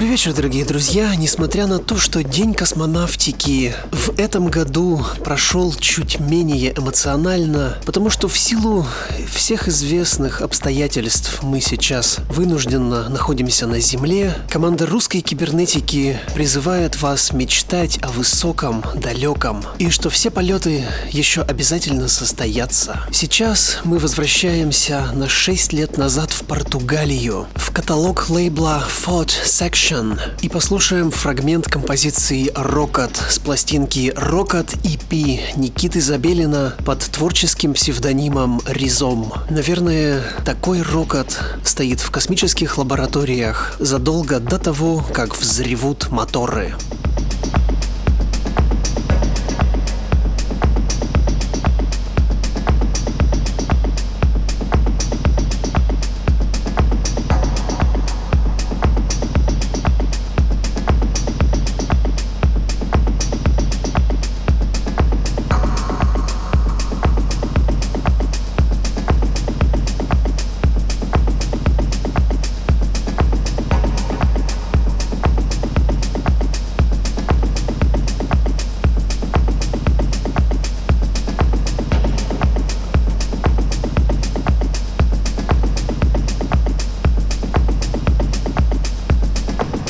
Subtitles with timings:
[0.00, 1.14] Добрый вечер, дорогие друзья.
[1.14, 8.26] Несмотря на то, что День космонавтики в этом году прошел чуть менее эмоционально, потому что
[8.26, 8.86] в силу
[9.30, 17.98] всех известных обстоятельств мы сейчас вынужденно находимся на Земле, команда русской кибернетики призывает вас мечтать
[18.00, 23.00] о высоком, далеком, и что все полеты еще обязательно состоятся.
[23.12, 30.18] Сейчас мы возвращаемся на 6 лет назад в Португалию, в каталог лейбла Ford Section Action
[30.42, 39.32] и послушаем фрагмент композиции «Рокот» с пластинки «Рокот EP» Никиты Забелина под творческим псевдонимом «Ризом».
[39.48, 46.74] Наверное, такой рокот стоит в космических лабораториях задолго до того, как взревут моторы.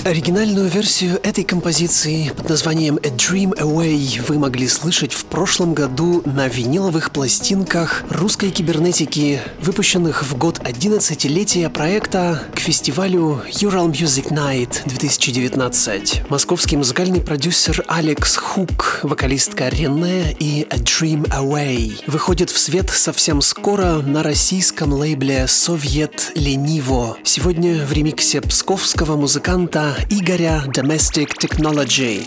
[0.05, 6.23] Оригинальную версию этой композиции под названием A Dream Away вы могли слышать в прошлом году
[6.25, 14.87] на виниловых пластинках русской кибернетики, выпущенных в год 11-летия проекта к фестивалю Ural Music Night
[14.87, 16.31] 2019.
[16.31, 23.43] Московский музыкальный продюсер Алекс Хук, вокалистка Рене и A Dream Away выходит в свет совсем
[23.43, 27.19] скоро на российском лейбле Совет Лениво.
[27.23, 32.24] Сегодня в ремиксе псковского музыканта Игоря Domestic Technology.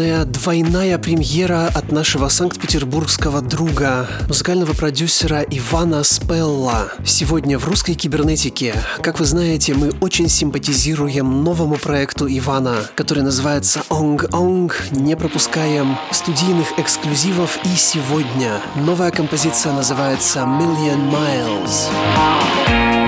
[0.00, 6.92] Приятная двойная премьера от нашего санкт-петербургского друга, музыкального продюсера Ивана Спелла.
[7.04, 8.74] Сегодня в русской кибернетике.
[9.02, 14.76] Как вы знаете, мы очень симпатизируем новому проекту Ивана, который называется Онг Онг.
[14.90, 22.99] Не пропускаем студийных эксклюзивов и сегодня новая композиция называется Million Miles.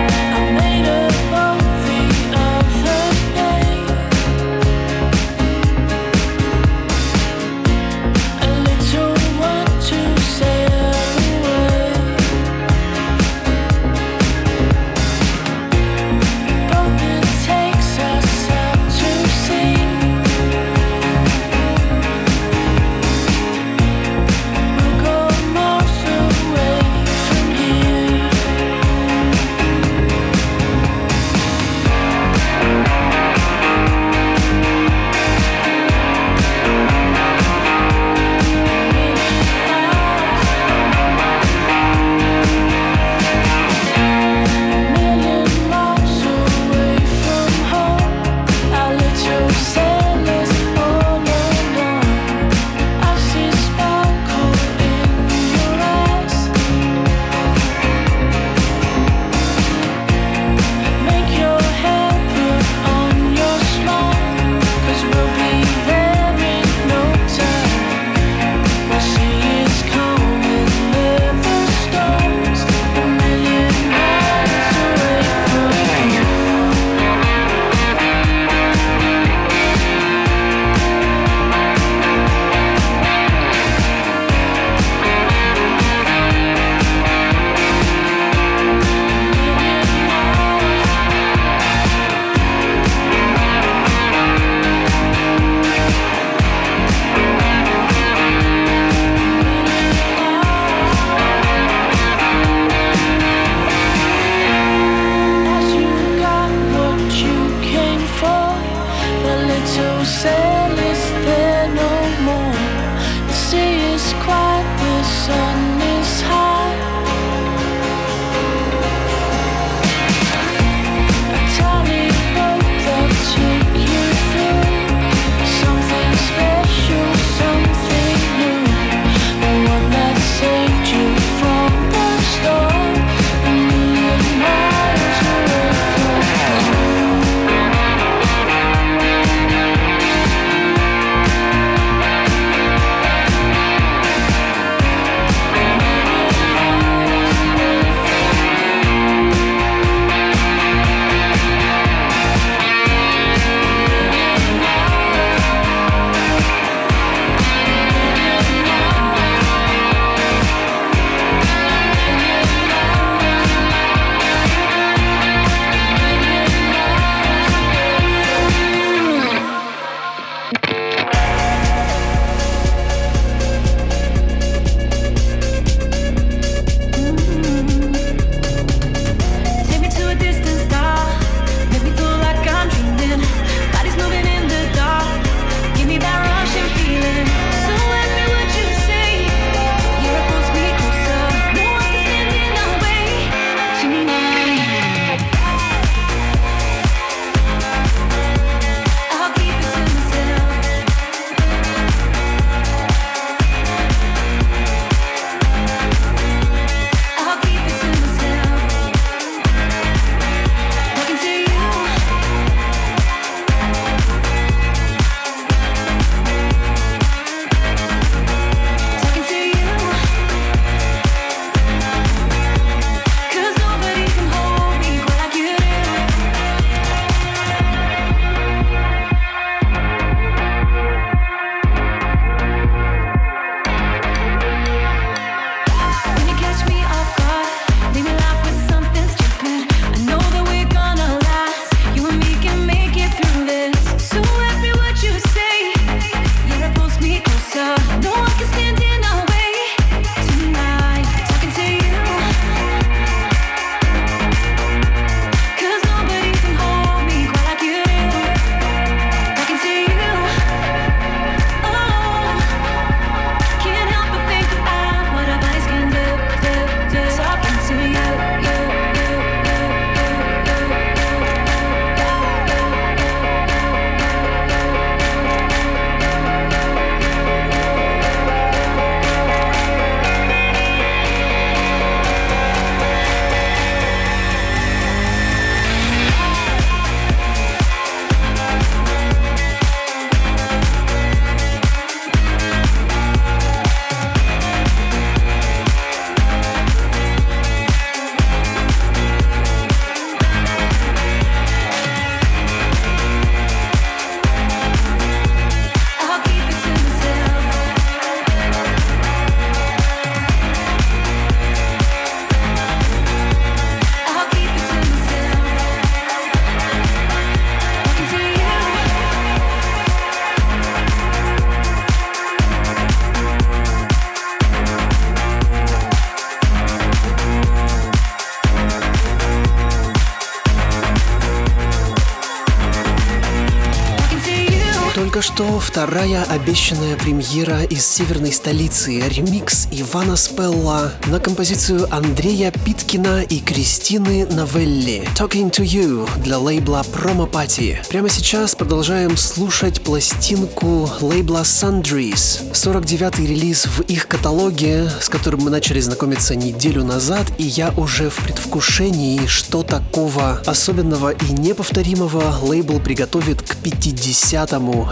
[335.23, 343.41] Только вторая обещанная премьера из северной столицы, ремикс Ивана Спелла на композицию Андрея Питкина и
[343.41, 345.09] Кристины Новелли.
[345.17, 347.77] «Talking to You» для лейбла Promo Party.
[347.89, 355.51] Прямо сейчас продолжаем слушать пластинку лейбла Sundries, 49-й релиз в их каталоге, с которым мы
[355.51, 362.81] начали знакомиться неделю назад, и я уже в предвкушении, что такого особенного и неповторимого лейбл
[362.81, 364.91] приготовит к 50-му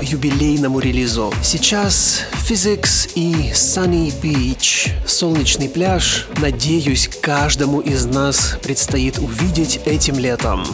[0.50, 1.32] юбилейному релизу.
[1.42, 4.90] Сейчас Physics и Sunny Beach.
[5.06, 10.64] Солнечный пляж, надеюсь, каждому из нас предстоит увидеть этим летом.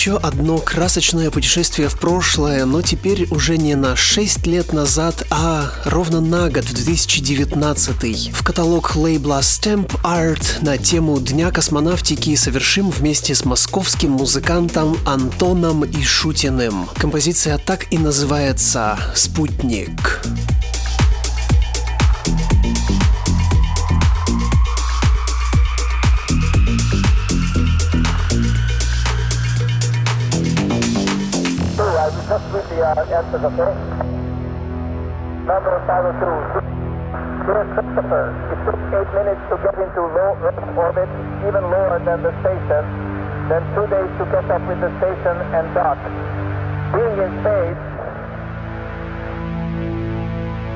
[0.00, 5.70] Еще одно красочное путешествие в прошлое, но теперь уже не на 6 лет назад, а
[5.84, 8.32] ровно на год, в 2019.
[8.32, 15.84] В каталог лейбла Stamp Art на тему Дня космонавтики совершим вместе с московским музыкантом Антоном
[15.84, 16.88] Ишутиным.
[16.96, 20.22] Композиция так и называется «Спутник».
[20.24, 20.49] just
[32.90, 33.80] uh, of the first.
[35.46, 36.70] Number 502.
[37.46, 41.10] Dear Christopher, it took eight minutes to get into low Earth orbit,
[41.46, 42.82] even lower than the station,
[43.48, 45.98] then two days to catch up with the station and dock.
[46.94, 47.82] Being in space...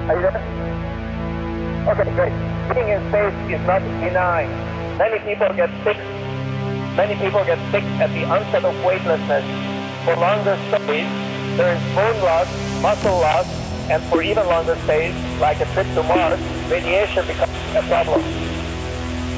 [0.04, 0.42] Are you there?
[1.90, 2.34] Okay, great.
[2.74, 4.50] Being in space is not benign.
[4.98, 5.98] Many people get sick.
[6.94, 9.44] Many people get sick at the onset of weightlessness.
[10.04, 11.23] For longer stays,
[11.56, 12.48] there is bone loss,
[12.82, 13.46] muscle loss,
[13.88, 18.20] and for even longer stays, like a trip to Mars, radiation becomes a problem.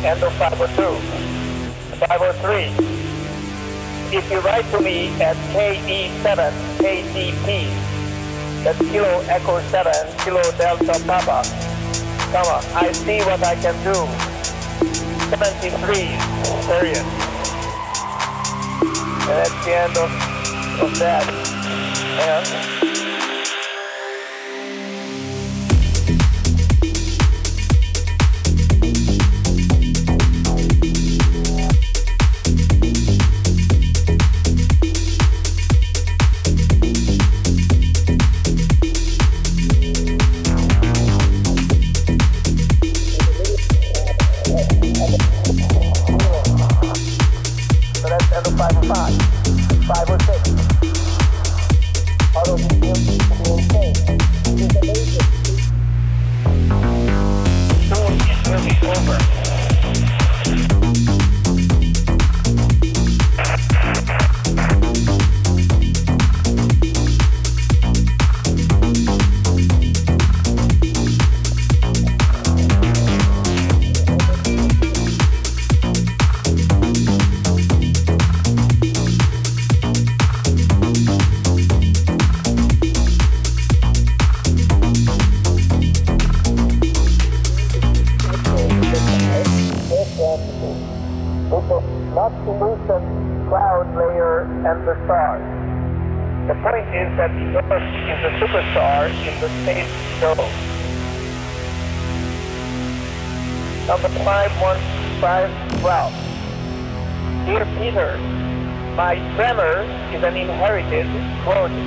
[0.05, 1.27] End of 502.
[1.99, 2.97] 503.
[4.17, 7.69] If you write to me at KE7 KDP,
[8.65, 9.93] that's Kilo Echo 7
[10.25, 11.43] Kilo Delta Papa,
[12.33, 14.07] comma, I see what I can do.
[15.37, 16.17] 73,
[16.67, 17.05] period.
[19.21, 21.56] And that's the end of, of that.
[22.19, 22.76] And.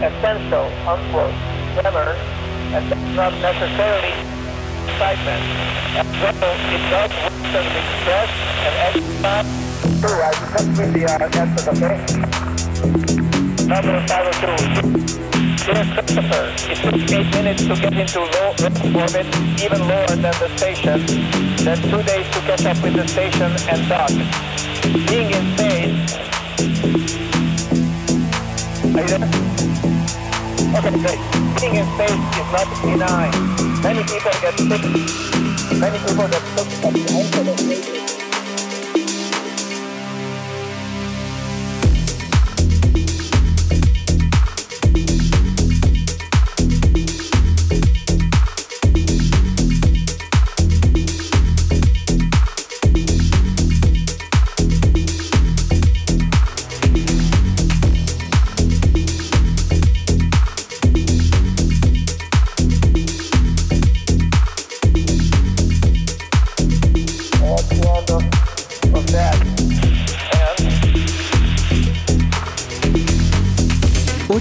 [0.01, 1.35] Essential, unquote,
[1.75, 2.15] tremor,
[2.71, 4.15] and does not necessarily
[4.87, 5.43] excitement.
[5.99, 8.31] As well, it does worsen with stress
[8.63, 9.49] and exercise.
[9.99, 10.31] True, I
[10.77, 11.97] with the uh, answers, okay?
[13.67, 15.19] Number 502.
[15.65, 19.27] Dear Christopher, it took eight minutes to get into low Earth orbit,
[19.61, 21.05] even lower than the station,
[21.63, 24.09] then two days to catch up with the station and dock.
[25.07, 26.15] Being in space...
[28.95, 29.48] Are you there?
[30.79, 33.31] Being in space is not benign.
[33.83, 34.83] Many people get sick.
[35.77, 37.98] Many people get sick the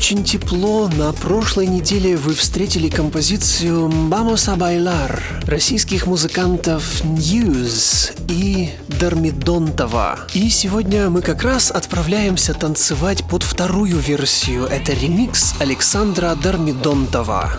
[0.08, 0.88] Очень тепло.
[0.88, 10.20] На прошлой неделе вы встретили композицию «Vamos a bailar» российских музыкантов News и Дармидонтова.
[10.32, 14.64] И сегодня мы как раз отправляемся танцевать под вторую версию.
[14.64, 17.52] Это ремикс Александра Дармидонтова.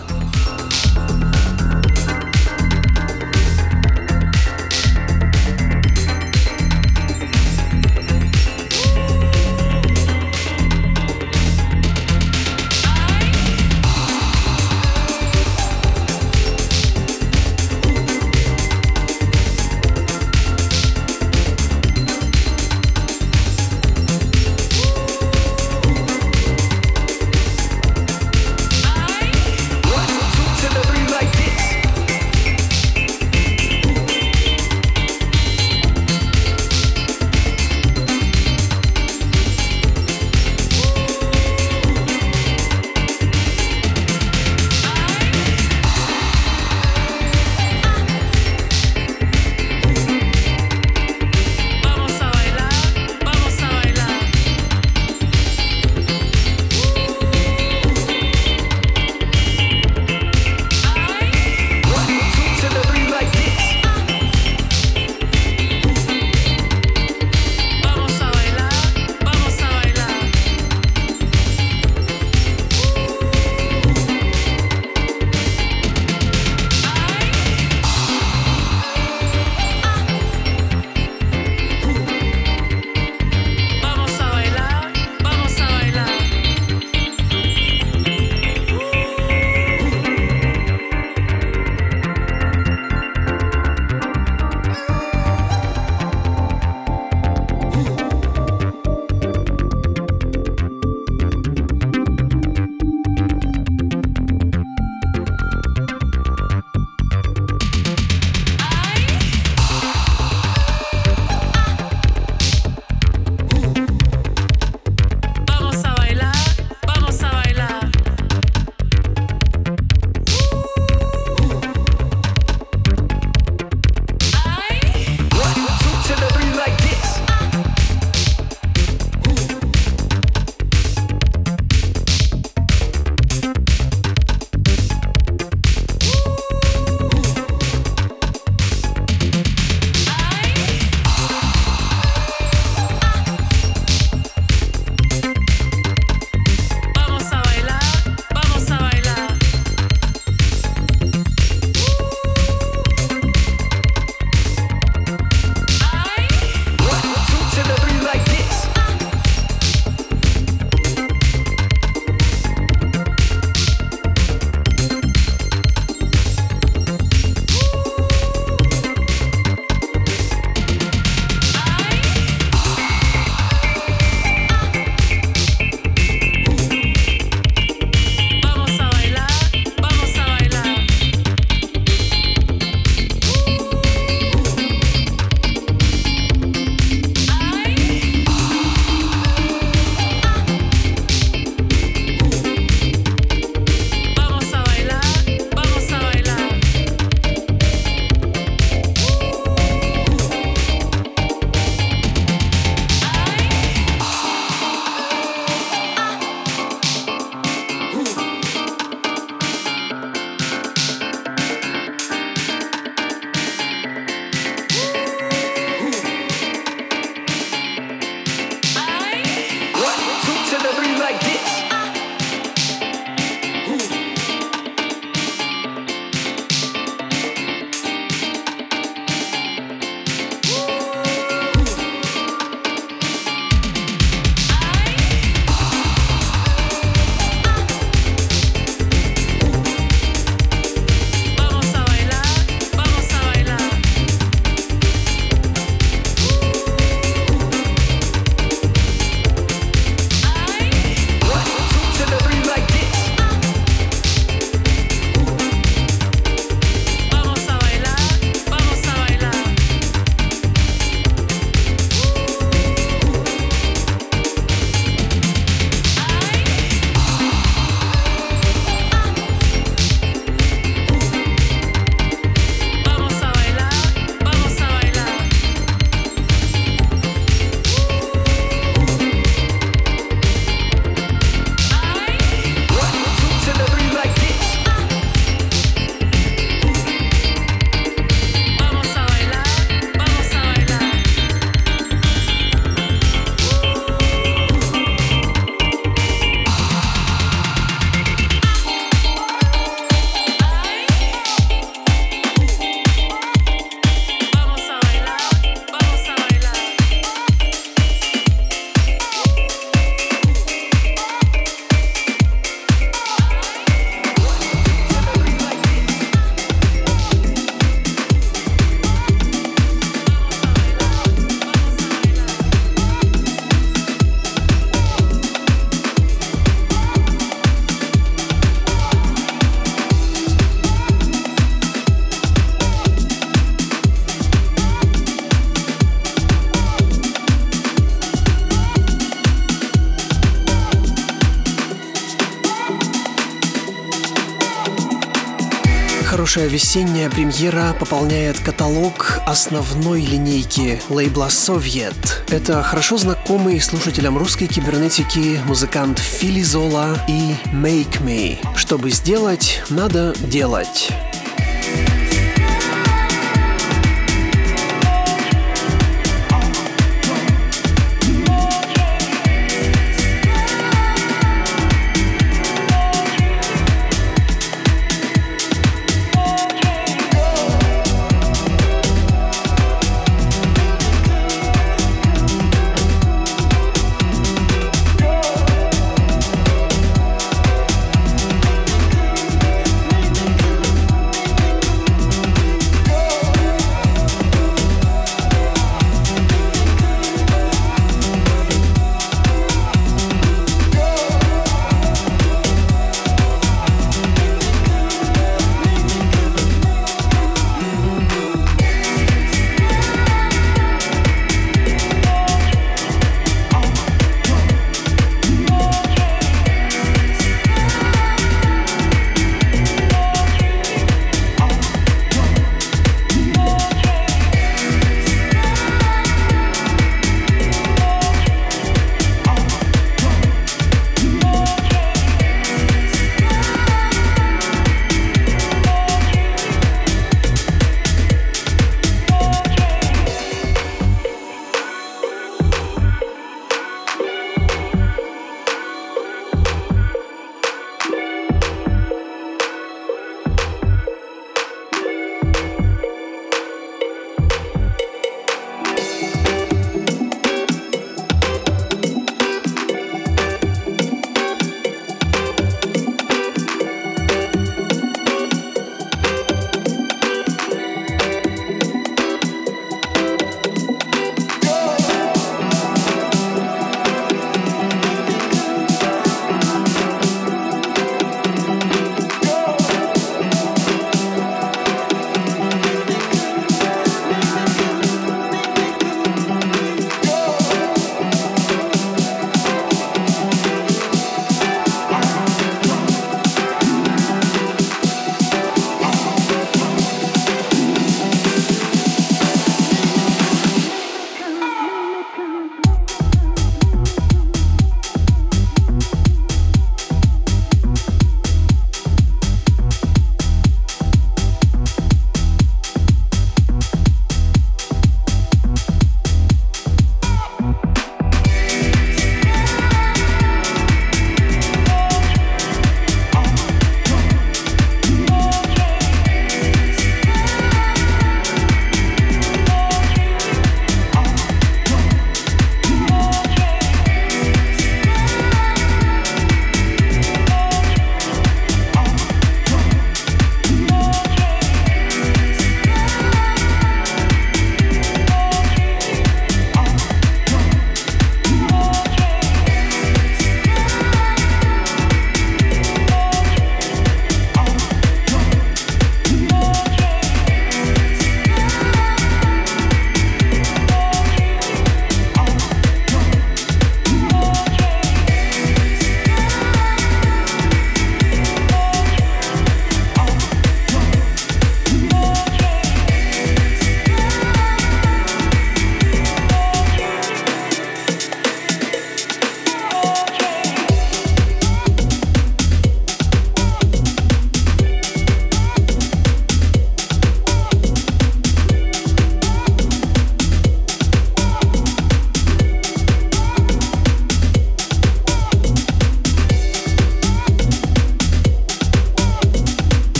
[346.40, 352.24] Хорошая весенняя премьера пополняет каталог основной линейки лейбла «Совет».
[352.30, 358.38] Это хорошо знакомый слушателям русской кибернетики музыкант Фили Зола и «Make Me».
[358.56, 360.88] Чтобы сделать, надо делать.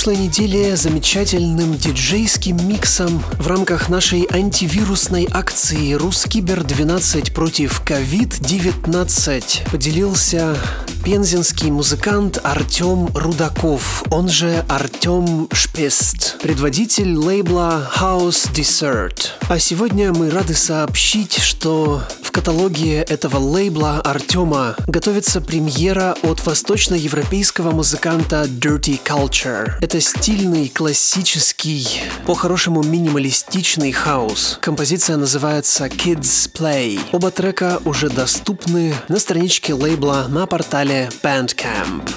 [0.00, 10.56] Прошлой неделе замечательным диджейским миксом в рамках нашей антивирусной акции «Рускибер 12 против COVID-19» поделился
[11.04, 19.32] пензенский музыкант Артем Рудаков, он же Артем Шпест, предводитель лейбла House Dessert.
[19.50, 22.02] А сегодня мы рады сообщить, что
[22.40, 29.72] каталоге этого лейбла Артема готовится премьера от восточноевропейского музыканта Dirty Culture.
[29.82, 31.86] Это стильный, классический,
[32.24, 34.56] по-хорошему минималистичный хаос.
[34.62, 36.98] Композиция называется Kids Play.
[37.12, 42.08] Оба трека уже доступны на страничке лейбла на портале Bandcamp.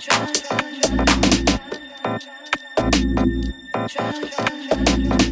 [0.00, 0.26] Try,
[3.88, 5.27] try, try,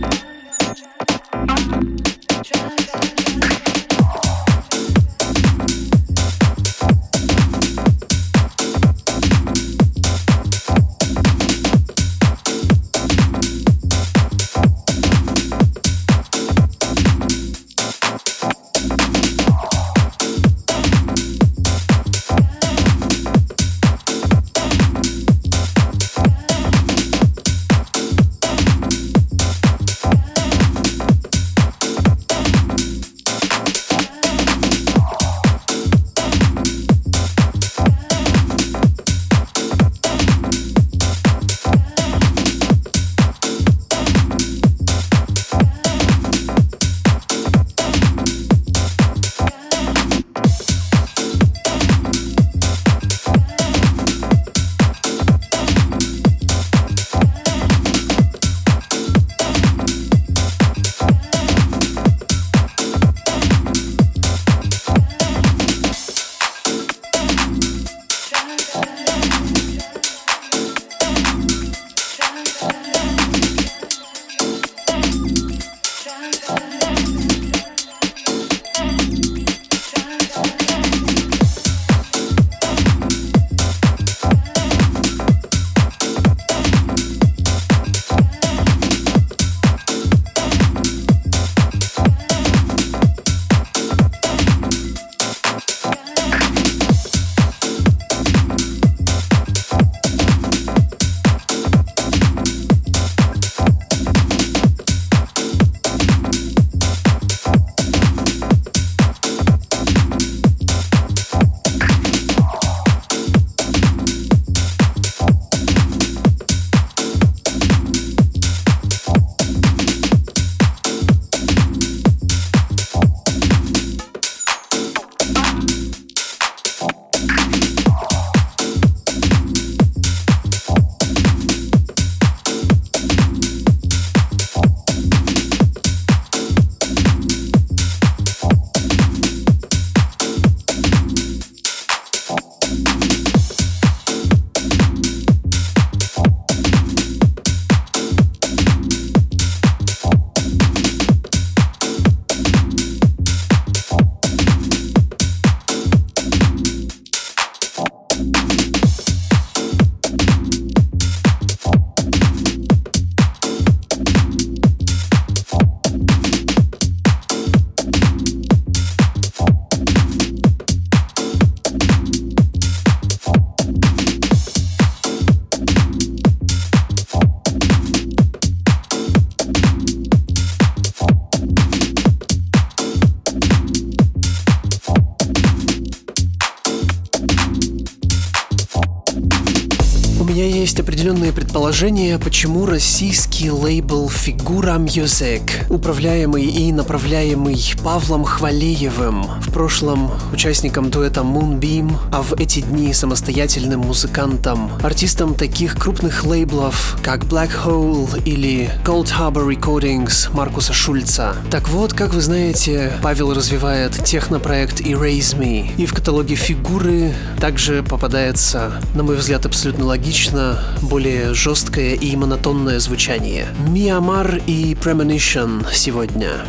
[191.06, 195.40] определенные предположения, почему российский лейбл Фигура Music,
[195.70, 203.80] управляемый и направляемый Павлом Хвалеевым, в прошлом участником дуэта Moonbeam, а в эти дни самостоятельным
[203.80, 211.36] музыкантом, артистом таких крупных лейблов, как Black Hole или Gold Harbor Recordings Маркуса Шульца.
[211.50, 217.82] Так вот, как вы знаете, Павел развивает технопроект Erase Me, и в каталоге фигуры также
[217.82, 223.46] попадается, на мой взгляд, абсолютно логично, более жесткое и монотонное звучание.
[223.68, 226.44] Миамар и Premonition сегодня.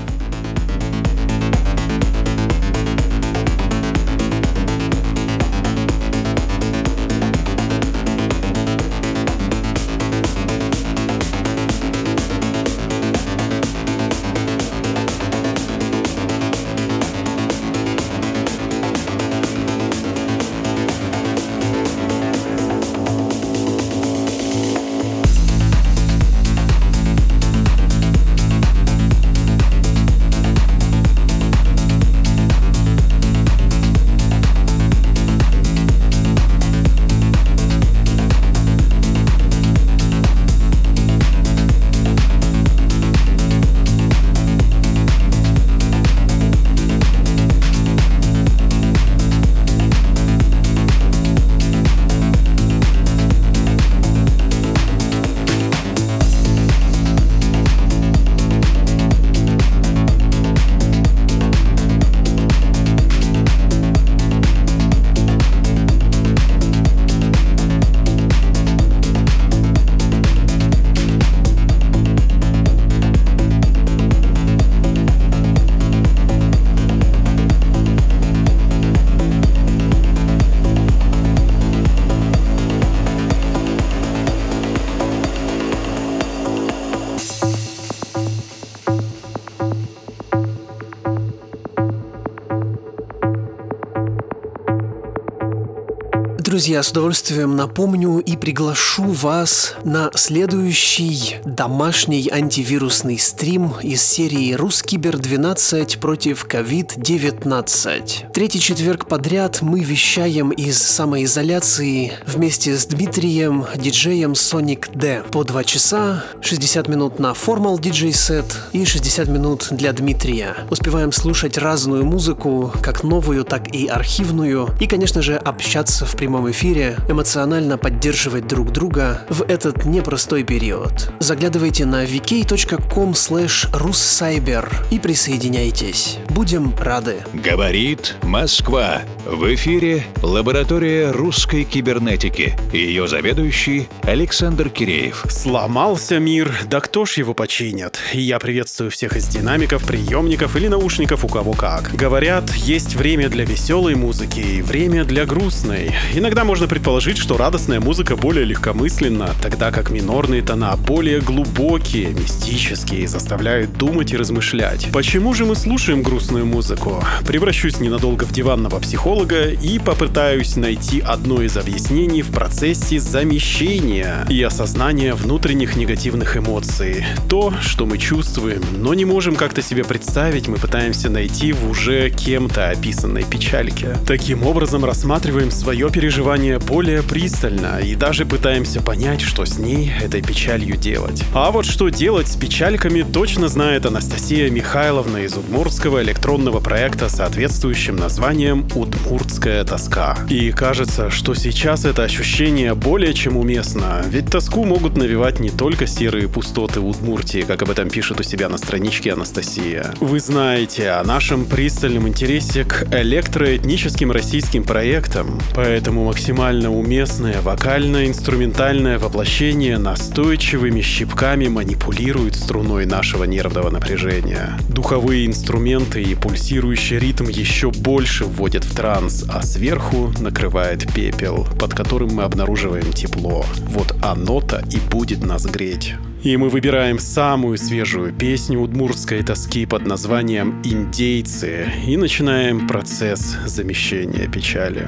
[96.57, 105.19] Друзья, с удовольствием напомню и приглашу вас на следующий домашний антивирусный стрим из серии «Рускибер
[105.19, 108.31] 12 против COVID-19».
[108.33, 115.21] Третий четверг подряд мы вещаем из самоизоляции вместе с Дмитрием, диджеем Sonic D.
[115.31, 120.55] По два часа, 60 минут на формал диджей сет и 60 минут для Дмитрия.
[120.71, 126.46] Успеваем слушать разную музыку, как новую, так и архивную, и, конечно же, общаться в прямом
[126.51, 131.11] эфире, эмоционально поддерживать друг друга в этот непростой период.
[131.19, 136.17] Заглядывайте на vk.com slash russcyber и присоединяйтесь.
[136.29, 137.17] Будем рады.
[137.33, 139.01] Говорит Москва.
[139.25, 142.57] В эфире лаборатория русской кибернетики.
[142.71, 145.25] Ее заведующий Александр Киреев.
[145.29, 147.99] Сломался мир, да кто ж его починит?
[148.13, 151.93] Я приветствую всех из динамиков, приемников или наушников, у кого как.
[151.95, 155.91] Говорят, есть время для веселой музыки и время для грустной.
[156.13, 163.07] Иногда можно предположить, что радостная музыка более легкомысленна, тогда как минорные тона более глубокие, мистические,
[163.07, 164.89] заставляют думать и размышлять.
[164.93, 167.03] Почему же мы слушаем грустную музыку?
[167.25, 174.41] Превращусь ненадолго в диванного психолога и попытаюсь найти одно из объяснений в процессе замещения и
[174.43, 177.03] осознания внутренних негативных эмоций.
[177.29, 182.11] То, что мы чувствуем, но не можем как-то себе представить, мы пытаемся найти в уже
[182.11, 183.97] кем-то описанной печальке.
[184.05, 186.26] Таким образом, рассматриваем свое переживание
[186.59, 191.23] более пристально и даже пытаемся понять, что с ней, этой печалью делать.
[191.33, 197.15] А вот что делать с печальками, точно знает Анастасия Михайловна из удмуртского электронного проекта с
[197.15, 200.17] соответствующим названием «Удмуртская тоска».
[200.29, 205.87] И кажется, что сейчас это ощущение более чем уместно, ведь тоску могут навевать не только
[205.87, 209.93] серые пустоты Удмуртии, как об этом пишет у себя на страничке Анастасия.
[210.01, 219.77] Вы знаете о нашем пристальном интересе к электроэтническим российским проектам, поэтому максимально уместное вокально-инструментальное воплощение
[219.77, 224.57] настойчивыми щипками манипулирует струной нашего нервного напряжения.
[224.67, 231.75] Духовые инструменты и пульсирующий ритм еще больше вводят в транс, а сверху накрывает пепел, под
[231.75, 233.45] которым мы обнаруживаем тепло.
[233.67, 235.93] Вот оно-то и будет нас греть.
[236.23, 244.27] И мы выбираем самую свежую песню удмуртской тоски под названием «Индейцы» и начинаем процесс замещения
[244.27, 244.87] печали.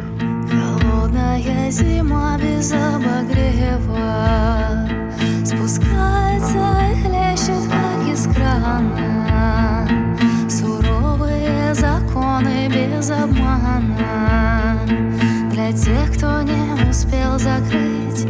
[1.72, 4.09] Зима без обогрева.
[5.45, 6.57] Спускается
[6.89, 9.88] и хлещет, как из крана.
[10.49, 14.80] Суровые законы без обмана.
[15.51, 18.26] Для тех, кто не успел закрыть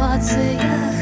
[0.00, 0.97] 我醉了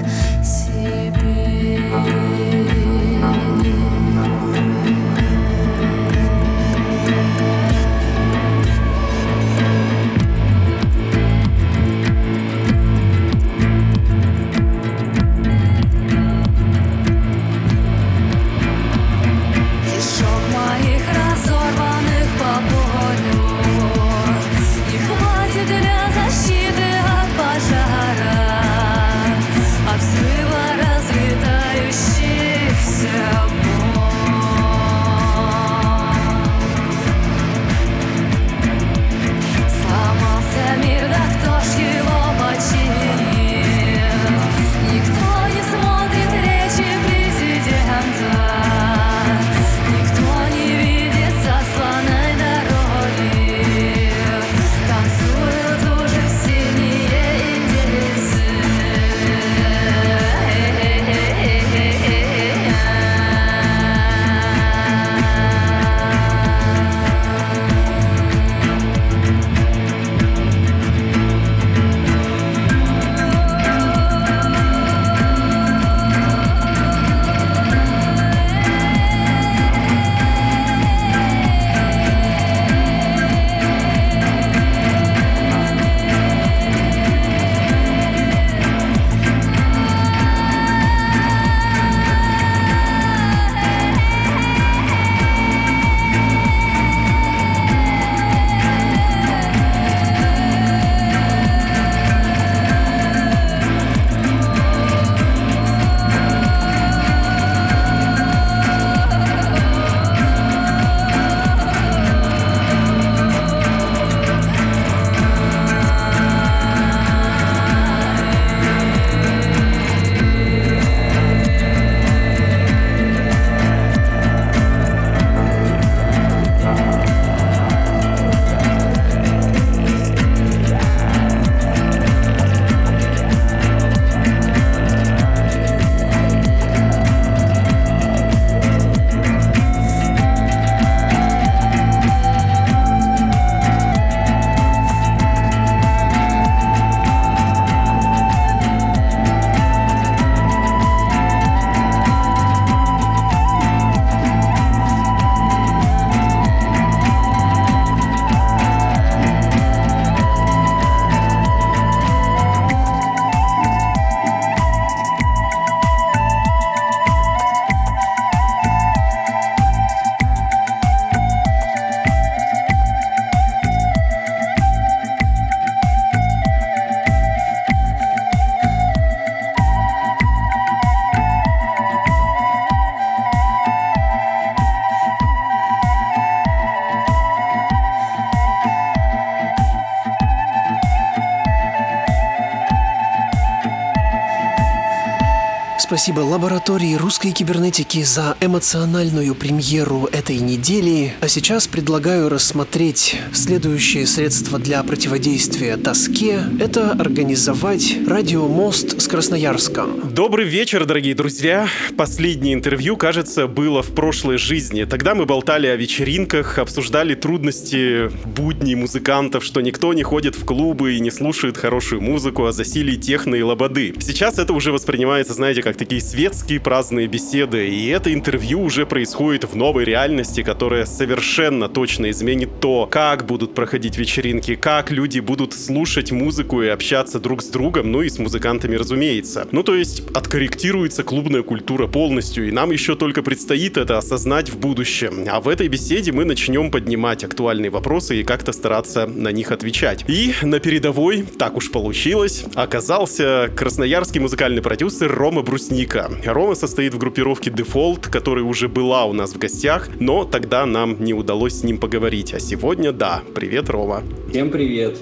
[195.87, 201.15] спасибо лаборатории русской кибернетики за эмоциональную премьеру этой недели.
[201.21, 206.43] А сейчас предлагаю рассмотреть следующее средство для противодействия тоске.
[206.59, 209.96] Это организовать радиомост с Красноярском.
[210.17, 211.69] Добрый вечер, дорогие друзья.
[211.95, 214.85] Последнее интервью, кажется, было в прошлой жизни.
[214.85, 220.95] Тогда мы болтали о вечеринках, обсуждали трудности будней музыкантов, что никто не ходит в клубы
[220.95, 223.93] и не слушает хорошую музыку, а засилие техно и лободы.
[224.01, 229.45] Сейчас это уже воспринимается, знаете, как такие светские праздные беседы, и это интервью уже происходит
[229.45, 235.53] в новой реальности, которая совершенно точно изменит то, как будут проходить вечеринки, как люди будут
[235.53, 239.47] слушать музыку и общаться друг с другом, ну и с музыкантами, разумеется.
[239.53, 244.59] Ну, то есть откорректируется клубная культура полностью, и нам еще только предстоит это осознать в
[244.59, 245.25] будущем.
[245.31, 250.05] А в этой беседе мы начнем поднимать актуальные вопросы и как-то стараться на них отвечать.
[250.09, 256.11] И на передовой, так уж получилось, оказался красноярский музыкальный продюсер Рома Брусника.
[256.25, 261.03] Рома состоит в группировке Default, которая уже была у нас в гостях, но тогда нам
[261.03, 262.35] не удалось с ним поговорить.
[262.35, 263.23] А сегодня да.
[263.35, 264.03] Привет, Рома.
[264.31, 264.99] Всем привет.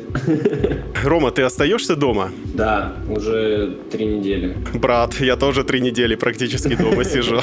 [1.03, 2.31] Рома, ты остаешься дома?
[2.55, 4.57] Да, уже три недели.
[4.95, 7.41] Брат, я тоже три недели практически дома сижу.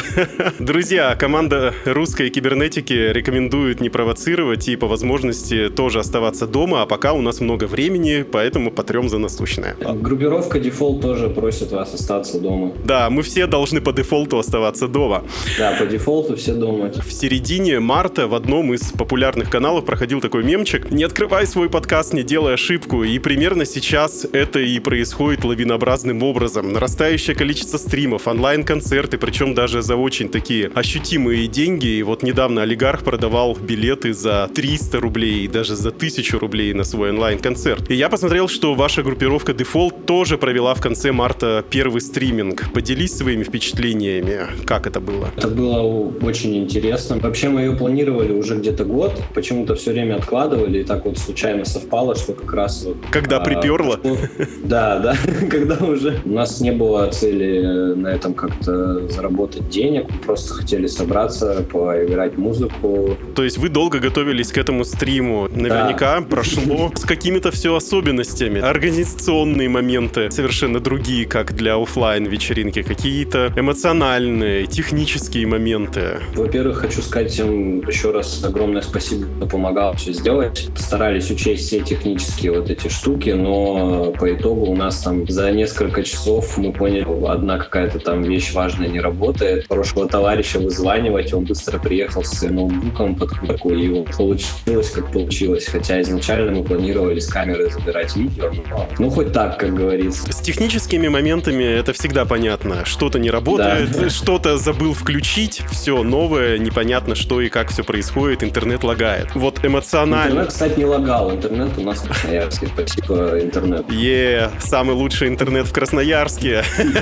[0.59, 7.11] Друзья, команда русской кибернетики рекомендует не провоцировать и по возможности тоже оставаться дома, а пока
[7.11, 9.75] у нас много времени, поэтому потрем за насущное.
[9.81, 12.71] Группировка Default тоже просит вас остаться дома.
[12.85, 15.25] Да, мы все должны по дефолту оставаться дома.
[15.59, 16.89] Да, по дефолту все дома.
[17.05, 22.13] В середине марта в одном из популярных каналов проходил такой мемчик «Не открывай свой подкаст,
[22.13, 23.03] не делай ошибку».
[23.03, 26.71] И примерно сейчас это и происходит лавинообразным образом.
[26.71, 31.87] Нарастающее количество стримов, онлайн-концерты, причем даже за очень такие ощутимые деньги.
[31.87, 37.09] И вот недавно олигарх продавал билеты за 300 рублей, даже за 1000 рублей на свой
[37.09, 37.89] онлайн-концерт.
[37.89, 42.71] И я посмотрел, что ваша группировка Default тоже провела в конце марта первый стриминг.
[42.73, 44.41] Поделись своими впечатлениями.
[44.67, 45.29] Как это было?
[45.35, 45.81] Это было
[46.21, 47.17] очень интересно.
[47.17, 51.65] Вообще мы ее планировали уже где-то год, почему-то все время откладывали, и так вот случайно
[51.65, 52.97] совпало, что как раз вот...
[53.11, 53.99] Когда а, приперло?
[54.63, 55.15] Да, да,
[55.49, 56.21] когда уже...
[56.23, 62.37] У нас не было цели на этом как-то заработать денег, мы просто хотели собраться, поиграть
[62.37, 63.15] музыку.
[63.35, 65.47] То есть вы долго готовились к этому стриму.
[65.51, 68.59] Наверняка прошло с какими-то все особенностями.
[68.59, 72.81] Организационные моменты совершенно другие, как для оффлайн вечеринки.
[72.81, 76.17] Какие-то эмоциональные, технические моменты.
[76.33, 80.69] Во-первых, хочу сказать всем еще раз огромное спасибо, кто помогал все сделать.
[80.75, 86.01] Старались учесть все технические вот эти штуки, но по итогу у нас там за несколько
[86.03, 89.67] часов мы поняли, одна какая-то там вещь важная не работает.
[89.67, 95.67] Хорошего товарища вызванивать, он быстро приехал с ноутбуком под куртку, и вот получилось как получилось.
[95.67, 100.31] Хотя изначально мы планировали с камеры забирать видео, но ну хоть так, как говорится.
[100.31, 102.85] С техническими моментами это всегда понятно.
[102.85, 104.09] Что-то не работает, Да.
[104.09, 109.35] что-то забыл включить, все новое, непонятно, что и как все происходит, интернет лагает.
[109.35, 110.29] Вот эмоционально.
[110.29, 111.31] Интернет, кстати, не лагал.
[111.31, 112.67] Интернет у нас в Красноярске.
[112.67, 113.91] Спасибо интернету.
[113.93, 116.63] Е, самый лучший интернет в Красноярске.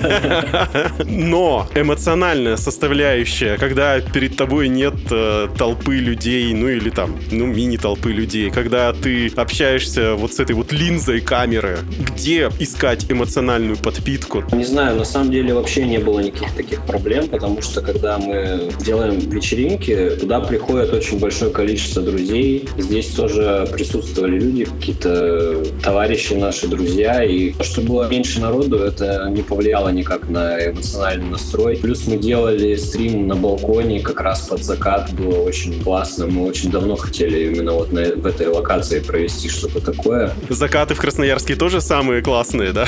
[1.06, 8.12] Но эмоциональная составляющая, когда перед тобой нет э, толпы людей, ну или там, ну мини-толпы
[8.12, 11.80] людей, когда ты общаешься вот с этой вот линзой камеры,
[12.16, 14.44] где искать эмоциональную подпитку?
[14.52, 18.72] Не знаю, на самом деле вообще не было никаких таких проблем, потому что когда мы
[18.80, 22.68] делаем вечеринки, туда приходит очень большое количество друзей.
[22.78, 27.24] Здесь тоже присутствовали люди, какие-то товарищи наши, друзья.
[27.24, 31.78] И то, что было меньше народу, это не повлияло никак на эмоциональный настрой.
[31.78, 35.12] Плюс мы делали стрим на балконе как раз под закат.
[35.14, 36.28] Было очень классно.
[36.28, 40.34] Мы очень давно хотели именно вот на, в этой локации провести что-то такое.
[40.50, 42.88] Закаты в Красноярске тоже самые классные, да?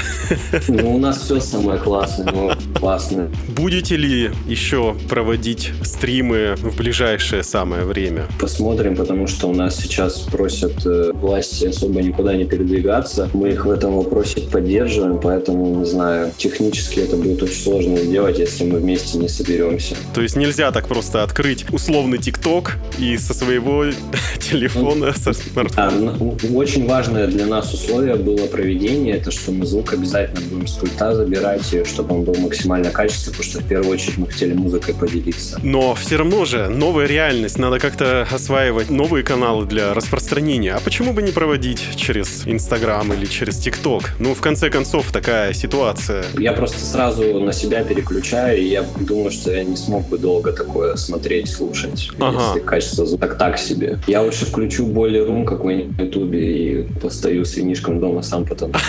[0.67, 3.29] Ну, у нас все самое классное, ну, классное.
[3.49, 8.27] Будете ли еще проводить стримы в ближайшее самое время?
[8.39, 13.29] Посмотрим, потому что у нас сейчас просят э, власти особо никуда не передвигаться.
[13.33, 18.37] Мы их в этом вопросе поддерживаем, поэтому, не знаю, технически это будет очень сложно сделать,
[18.39, 19.95] если мы вместе не соберемся.
[20.13, 23.85] То есть нельзя так просто открыть условный ТикТок и со своего
[24.39, 26.15] телефона, со А, смартфона.
[26.19, 30.73] ну, очень важное для нас условие было проведение, это что мы звук обязательно будем с
[30.73, 34.93] пульта забирать, чтобы он был максимально качественный, потому что в первую очередь мы хотели музыкой
[34.95, 35.59] поделиться.
[35.63, 40.73] Но все равно же новая реальность, надо как-то осваивать новые каналы для распространения.
[40.73, 44.11] А почему бы не проводить через Инстаграм или через ТикТок?
[44.19, 46.25] Ну, в конце концов, такая ситуация.
[46.37, 50.51] Я просто сразу на себя переключаю, и я думаю, что я не смог бы долго
[50.51, 52.41] такое смотреть, слушать, Ага.
[52.47, 53.99] если качество так, так себе.
[54.07, 58.71] Я лучше включу более рум какой-нибудь на ютубе и постою с винишком дома сам потом.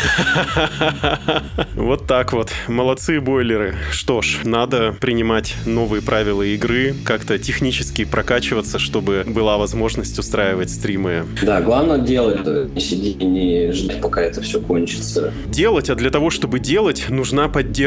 [1.74, 2.50] Вот так вот.
[2.68, 3.74] Молодцы, Бойли спойлеры.
[3.90, 11.24] Что ж, надо принимать новые правила игры, как-то технически прокачиваться, чтобы была возможность устраивать стримы.
[11.42, 15.32] Да, главное делать, э, не сидеть, не ждать, пока это все кончится.
[15.46, 17.81] Делать, а для того, чтобы делать, нужна поддержка.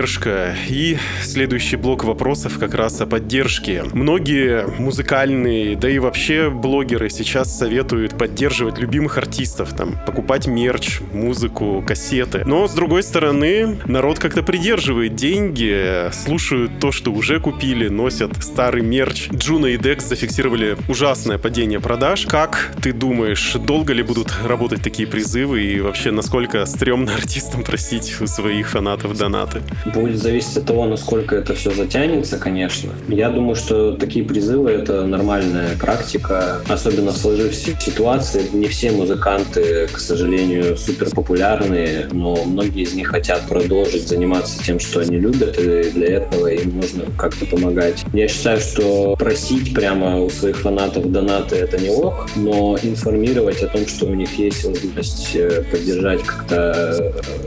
[0.68, 3.86] И следующий блок вопросов как раз о поддержке.
[3.94, 11.82] Многие музыкальные, да и вообще блогеры сейчас советуют поддерживать любимых артистов, там, покупать мерч, музыку,
[11.88, 12.44] кассеты.
[12.46, 18.82] Но, с другой стороны, народ как-то придерживает деньги, слушают то, что уже купили, носят старый
[18.82, 19.30] мерч.
[19.32, 22.26] Juno и Decks зафиксировали ужасное падение продаж.
[22.26, 28.20] Как ты думаешь, долго ли будут работать такие призывы и вообще насколько стрёмно артистам просить
[28.20, 29.62] у своих фанатов донаты?
[29.94, 32.92] Будет зависеть от того, насколько это все затянется, конечно.
[33.08, 38.44] Я думаю, что такие призывы— это нормальная практика, особенно в сложившейся ситуации.
[38.54, 44.80] Не все музыканты, к сожалению, супер популярные, но многие из них хотят продолжить заниматься тем,
[44.80, 48.04] что они любят, и для этого им нужно как-то помогать.
[48.14, 53.68] Я считаю, что просить прямо у своих фанатов донаты— это не ок, но информировать о
[53.68, 56.56] том, что у них есть возможность э, поддержать как-то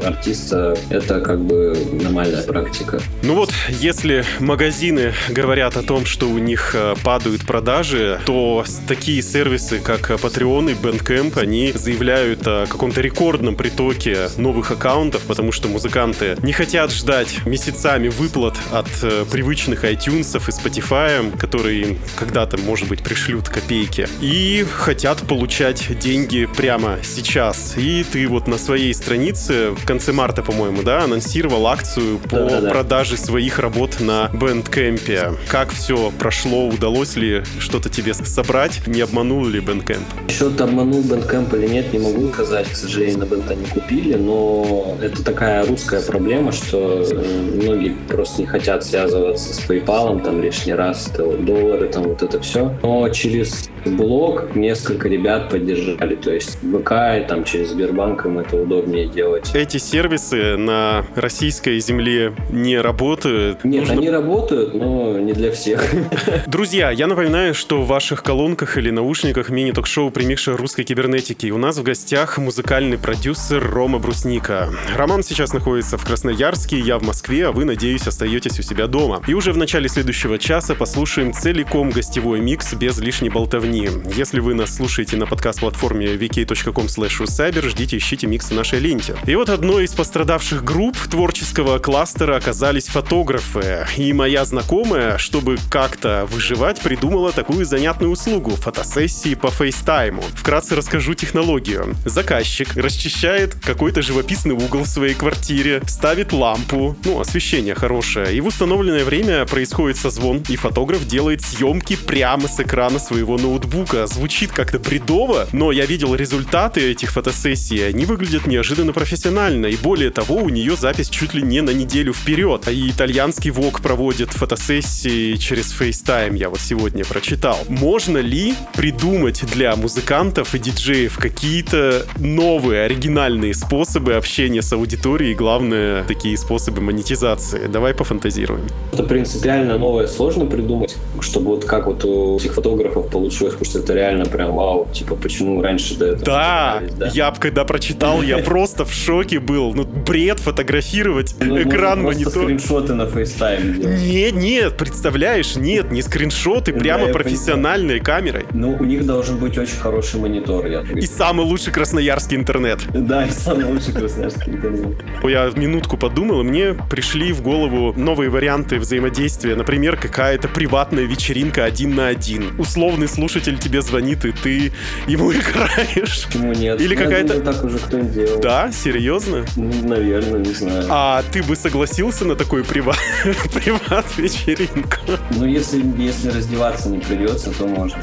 [0.00, 1.76] э, артиста, это как бы
[2.18, 3.00] нормальная практика.
[3.22, 9.22] Ну вот, если магазины говорят о том, что у них э, падают продажи, то такие
[9.22, 15.52] сервисы, как э, Patreon и Bandcamp, они заявляют о каком-то рекордном притоке новых аккаунтов, потому
[15.52, 21.98] что музыканты не хотят ждать месяцами выплат от э, привычных iTunes и Spotify, которые им
[22.18, 27.74] когда-то, может быть, пришлют копейки, и хотят получать деньги прямо сейчас.
[27.76, 32.70] И ты вот на своей странице в конце марта, по-моему, да, анонсировал акцию по Да-да-да.
[32.70, 35.36] продаже своих работ на Bandcamp.
[35.48, 40.02] Как все прошло, удалось ли что-то тебе собрать, не обманул ли Bandcamp?
[40.30, 42.68] Счет обманул Bandcamp или нет, не могу сказать.
[42.70, 48.42] К сожалению, на Бента не купили, но это такая русская проблема, что э, многие просто
[48.42, 52.76] не хотят связываться с PayPal там лишний раз, доллары, там вот это все.
[52.82, 59.06] Но через блог несколько ребят поддержали, то есть ВК там через Сбербанк им это удобнее
[59.06, 59.50] делать.
[59.54, 63.64] Эти сервисы на российской земле не работают.
[63.64, 65.84] Нет, Нужно они работают, но не для всех.
[66.46, 71.78] Друзья, я напоминаю, что в ваших колонках или наушниках мини-ток-шоу «Примикша русской кибернетики» у нас
[71.78, 74.70] в гостях музыкальный продюсер Рома Брусника.
[74.96, 79.22] Роман сейчас находится в Красноярске, я в Москве, а вы, надеюсь, остаетесь у себя дома.
[79.26, 83.77] И уже в начале следующего часа послушаем целиком гостевой микс без лишней болтовни.
[83.78, 89.16] Если вы нас слушаете на подкаст-платформе vk.com cyber, ждите, ищите микс в нашей ленте.
[89.26, 93.86] И вот одной из пострадавших групп творческого кластера оказались фотографы.
[93.96, 100.24] И моя знакомая, чтобы как-то выживать, придумала такую занятную услугу— фотосессии по фейстайму.
[100.34, 101.94] Вкратце расскажу технологию.
[102.04, 108.46] Заказчик расчищает какой-то живописный угол в своей квартире, ставит лампу, ну, освещение хорошее, и в
[108.46, 113.57] установленное время происходит созвон, и фотограф делает съемки прямо с экрана своего ноутбука.
[114.06, 120.10] Звучит как-то бредово, но я видел результаты этих фотосессий, они выглядят неожиданно профессионально, и более
[120.10, 122.68] того, у нее запись чуть ли не на неделю вперед.
[122.68, 127.58] И итальянский ВОК проводит фотосессии через FaceTime, я вот сегодня прочитал.
[127.68, 135.34] Можно ли придумать для музыкантов и диджеев какие-то новые, оригинальные способы общения с аудиторией, и
[135.34, 137.66] главное, такие способы монетизации?
[137.66, 138.66] Давай пофантазируем.
[138.92, 143.78] Это принципиально новое сложно придумать, чтобы вот как вот у этих фотографов получилось, потому что
[143.80, 148.38] это реально прям вау, типа почему раньше до этого Да, догадались, я когда прочитал, я
[148.38, 149.74] просто в шоке был.
[149.74, 152.44] Ну, бред фотографировать Ну, экран монитора.
[152.44, 154.00] скриншоты на FaceTime делать.
[154.02, 158.44] Нет, нет, представляешь, нет, не скриншоты, Да, прямо профессиональной камерой.
[158.52, 162.80] Ну, у них должен быть очень хороший монитор, я И самый лучший красноярский интернет.
[162.92, 164.96] Да, и самый лучший красноярский интернет.
[165.22, 169.54] Я минутку подумал, и мне пришли в голову новые варианты взаимодействия.
[169.54, 172.58] Например, какая-то приватная вечеринка один на один.
[172.58, 174.72] Условный слушатель тебе звонит, и ты
[175.06, 176.26] ему играешь.
[176.26, 176.80] Почему нет?
[176.80, 178.40] Или Ну, какая-то- так уже кто-нибудь делал.
[178.40, 179.44] Да, серьезно?
[179.56, 180.84] Ну, наверное, не знаю.
[180.88, 182.98] А ты бы согласился на такую приват,
[183.54, 184.96] приват вечеринку?
[185.30, 187.98] Ну, если, если раздеваться не придется, то можно.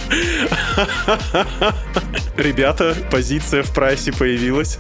[2.38, 4.80] Ребята, позиция в прайсе появилась.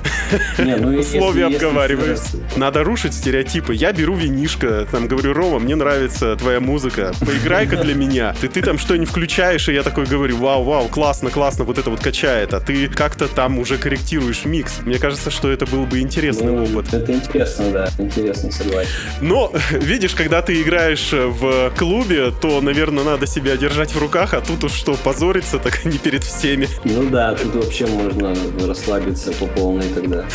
[0.58, 2.38] Не, ну, если- Условия если обговариваются.
[2.58, 3.74] Надо рушить стереотипы.
[3.74, 7.14] Я беру винишко, там говорю, Рома, мне нравится твоя музыка.
[7.22, 8.36] Поиграй-ка для меня.
[8.42, 11.90] Ты, ты там что-нибудь включаешь, и я такой говорю, вау, вау, классно, классно, вот это
[11.90, 14.78] вот качает, а ты как-то там уже корректируешь микс.
[14.86, 16.94] Мне кажется, что это был бы интересный Ну, опыт.
[16.94, 18.92] Это интересно, да, интересно, согласен.
[19.22, 24.42] Но, видишь, когда ты играешь в клубе, то, наверное, надо себя держать в руках, а
[24.42, 26.70] тут уж что, позориться, так не перед всеми.
[26.84, 28.36] Ну да, тут вообще можно
[28.68, 30.26] расслабиться по полной тогда.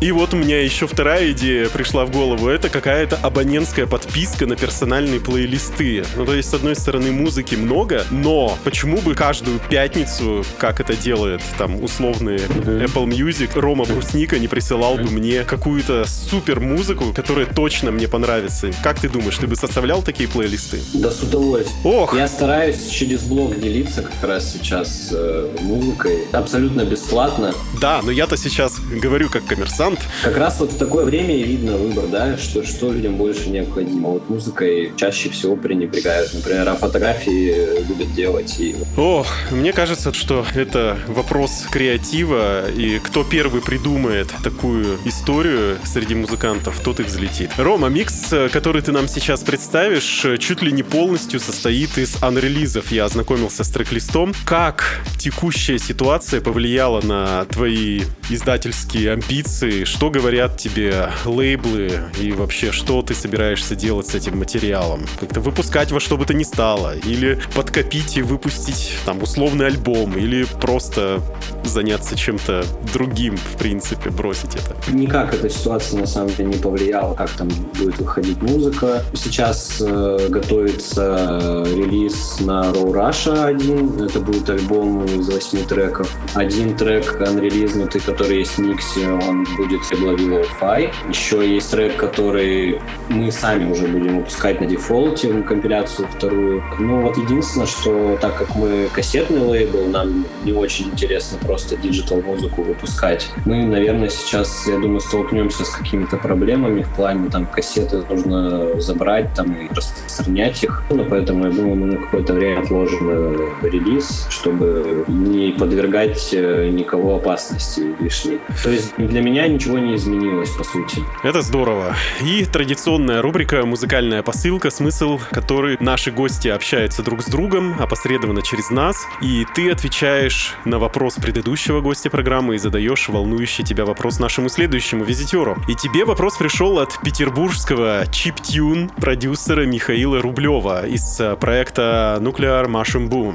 [0.00, 2.48] И вот у меня еще вторая идея пришла в голову.
[2.48, 6.04] Это какая-то абонентская подписка на персональные плейлисты.
[6.16, 10.94] Ну, то есть, с одной стороны, музыки много, но почему бы каждую пятницу, как это
[10.94, 17.46] делает там условный Apple Music, Рома Брусника не присылал бы мне какую-то супер музыку, которая
[17.46, 18.70] точно мне понравится.
[18.82, 20.80] Как ты думаешь, ты бы составлял такие плейлисты?
[20.92, 21.78] Да с удовольствием.
[21.84, 22.14] Ох!
[22.14, 26.26] Я стараюсь через блог делиться как раз сейчас э, музыкой.
[26.32, 27.54] Абсолютно бесплатно.
[27.80, 29.85] Да, но я-то сейчас говорю как коммерсант.
[30.22, 34.10] Как раз вот в такое время и видно выбор, да, что, что людям больше необходимо.
[34.10, 36.32] Вот музыкой чаще всего пренебрегают.
[36.34, 38.58] Например, а фотографии любят делать.
[38.58, 46.14] И О, мне кажется, что это вопрос креатива, и кто первый придумает такую историю среди
[46.14, 47.50] музыкантов, тот и взлетит.
[47.56, 52.90] Рома, микс, который ты нам сейчас представишь, чуть ли не полностью состоит из анрелизов.
[52.90, 54.32] Я ознакомился с трек-листом.
[54.44, 59.75] Как текущая ситуация повлияла на твои издательские амбиции?
[59.84, 62.00] Что говорят тебе лейблы?
[62.20, 65.06] И вообще, что ты собираешься делать с этим материалом?
[65.20, 66.96] Как-то выпускать во что бы то ни стало?
[66.96, 70.16] Или подкопить и выпустить там условный альбом?
[70.16, 71.20] Или просто
[71.64, 74.74] заняться чем-то другим, в принципе, бросить это?
[75.06, 77.48] никак эта ситуация на самом деле не повлияла, как там
[77.78, 79.02] будет выходить музыка.
[79.14, 84.02] Сейчас э, готовится э, релиз на Raw Russia один.
[84.02, 86.12] Это будет альбом из восьми треков.
[86.34, 90.92] Один трек анрелизнутый, который есть в миксе, он будет Levy Lo-Fi.
[91.08, 96.62] Еще есть трек, который мы сами уже будем выпускать на дефолте, компиляцию вторую.
[96.78, 102.20] Ну вот единственное, что так как мы кассетный лейбл, нам не очень интересно просто digital
[102.22, 103.28] музыку выпускать.
[103.44, 109.32] Мы, наверное, сейчас, я думаю, столкнемся с какими-то проблемами в плане там кассеты нужно забрать
[109.34, 110.82] там и распространять их.
[110.90, 116.68] Ну, поэтому я думаю, мы на какое-то время отложим э, релиз, чтобы не подвергать э,
[116.68, 118.40] никого опасности лишней.
[118.62, 121.02] То есть для меня ничего не изменилось, по сути.
[121.22, 121.96] Это здорово.
[122.22, 128.70] И традиционная рубрика «Музыкальная посылка», смысл который наши гости общаются друг с другом, опосредованно через
[128.70, 134.48] нас, и ты отвечаешь на вопрос предыдущего гостя программы и задаешь волнующий тебя вопрос нашему
[134.48, 135.56] следующему визитеру.
[135.68, 143.08] И тебе вопрос пришел от петербургского чип-тюн продюсера Михаила Рублева из э, проекта Nuclear Mushroom
[143.08, 143.34] Boom.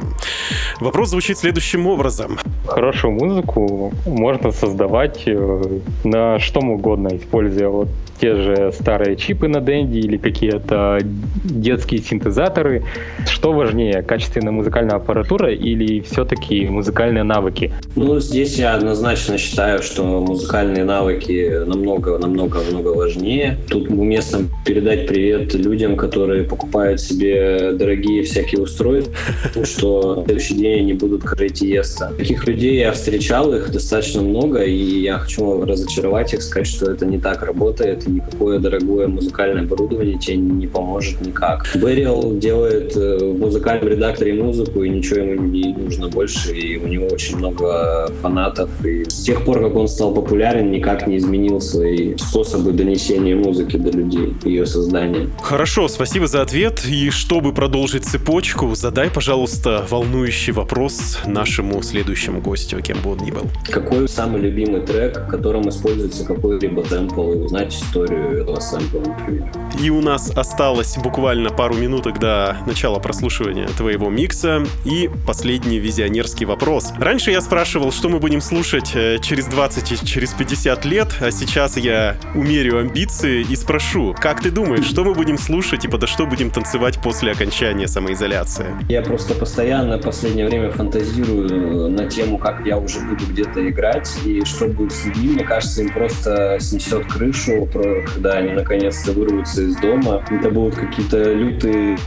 [0.80, 2.38] Вопрос звучит следующим образом.
[2.68, 5.80] Хорошую музыку можно создавать э,
[6.12, 7.88] на что угодно, используя вот
[8.22, 11.00] те же старые чипы на Денди или какие-то
[11.44, 12.84] детские синтезаторы.
[13.28, 17.74] Что важнее, качественная музыкальная аппаратура или все-таки музыкальные навыки?
[17.96, 23.58] Ну, здесь я однозначно считаю, что музыкальные навыки намного-намного-намного важнее.
[23.68, 29.16] Тут уместно передать привет людям, которые покупают себе дорогие всякие устройства,
[29.64, 32.12] что на следующий день они будут и естся.
[32.18, 37.06] Таких людей я встречал, их достаточно много, и я хочу разочаровать их, сказать, что это
[37.08, 41.66] не так работает, никакое дорогое музыкальное оборудование тебе не поможет никак.
[41.76, 46.88] Burial делает э, в музыкальном редакторе музыку, и ничего ему не нужно больше, и у
[46.88, 48.70] него очень много фанатов.
[48.86, 53.78] И с тех пор, как он стал популярен, никак не изменил свои способы донесения музыки
[53.78, 55.30] до людей, ее создания.
[55.42, 56.84] Хорошо, спасибо за ответ.
[56.86, 63.32] И чтобы продолжить цепочку, задай, пожалуйста, волнующий вопрос нашему следующему гостю, кем бы он ни
[63.32, 63.44] был.
[63.70, 67.74] Какой самый любимый трек, в котором используется какой-либо темпл, и узнать
[68.06, 68.60] историю этого
[69.06, 69.52] например.
[69.82, 74.64] И у нас осталось буквально пару минуток до начала прослушивания твоего микса.
[74.86, 76.94] И последний визионерский вопрос.
[77.00, 81.32] Раньше я спрашивал, что мы будем слушать э, через 20 и через 50 лет, а
[81.32, 86.08] сейчас я умерю амбиции и спрошу, как ты думаешь, что мы будем слушать и подо
[86.08, 88.68] что будем танцевать после окончания самоизоляции?
[88.90, 94.12] Я просто постоянно в последнее время фантазирую на тему, как я уже буду где-то играть,
[94.26, 95.30] и что будет с людьми.
[95.30, 100.24] Мне кажется, им просто снесет крышу, про- когда они наконец-то вырвутся из дома.
[100.30, 101.98] Это будут какие-то лютые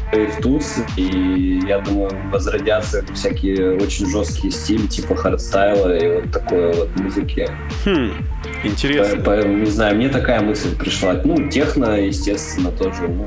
[0.43, 6.97] тусы, и я думаю, возродятся всякие очень жесткие стили, типа хардстайла и вот такой вот
[6.97, 7.49] музыки.
[7.85, 8.12] Хм,
[8.65, 9.19] Интересно.
[9.23, 11.15] По- по- не знаю, мне такая мысль пришла.
[11.25, 13.09] Ну, техно, естественно, тоже.
[13.09, 13.27] Но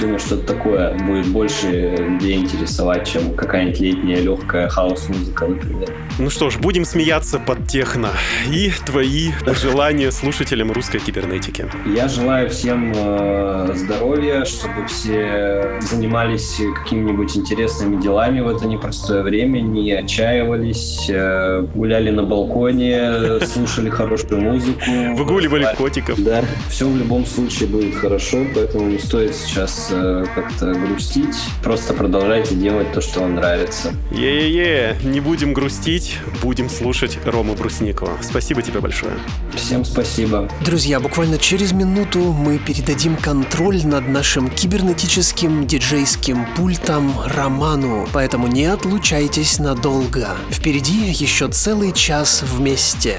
[0.00, 5.88] думаю, что такое будет больше людей интересовать, чем какая-нибудь летняя легкая хаос-музыка, например.
[6.18, 8.10] Ну что ж, будем смеяться под техно.
[8.50, 11.66] И твои пожелания слушателям русской кибернетики.
[11.86, 19.60] Я желаю всем э, здоровья, чтобы все занимались какими-нибудь интересными делами в это непростое время,
[19.60, 24.80] не отчаивались, э, гуляли на балконе, слушали хорошую музыку.
[25.14, 26.18] Выгуливали котиков.
[26.22, 31.36] Да, все в любом случае будет хорошо, поэтому не стоит сейчас э, как-то грустить.
[31.62, 33.92] Просто продолжайте делать то, что вам нравится.
[34.10, 38.18] Е-е-е, не будем грустить, будем слушать Рому Брусникова.
[38.22, 39.12] Спасибо тебе большое.
[39.54, 40.48] Всем спасибо.
[40.64, 48.66] Друзья, буквально через минуту мы передадим контроль над нашим кибернетическим диджейским пультом Роману, поэтому не
[48.66, 50.28] отлучайтесь надолго.
[50.50, 53.18] Впереди еще целый час вместе.